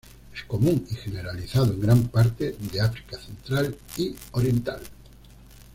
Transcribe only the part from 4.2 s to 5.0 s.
oriental.